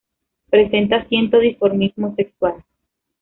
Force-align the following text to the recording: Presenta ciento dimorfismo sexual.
Presenta 0.49 1.07
ciento 1.07 1.37
dimorfismo 1.37 2.15
sexual. 2.15 2.63